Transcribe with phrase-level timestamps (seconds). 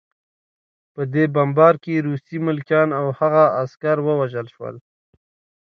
[0.93, 4.75] په دې بمبار کې روسي ملکیان او هغه عسکر ووژل شول